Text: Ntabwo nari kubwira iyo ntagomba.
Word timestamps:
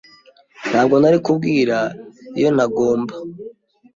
Ntabwo 0.69 0.95
nari 0.97 1.17
kubwira 1.25 1.77
iyo 2.39 2.49
ntagomba. 2.55 3.13